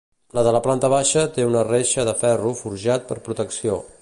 La 0.37 0.43
de 0.45 0.53
la 0.55 0.61
planta 0.67 0.89
baixa 0.93 1.25
té 1.37 1.45
una 1.51 1.63
reixa 1.69 2.09
de 2.11 2.17
ferro 2.25 2.57
forjat 2.63 3.11
per 3.13 3.23
protecció. 3.31 3.83